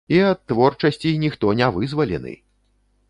І 0.15 0.19
ад 0.29 0.39
творчасці 0.51 1.11
ніхто 1.25 1.53
не 1.61 1.69
вызвалены! 1.77 2.33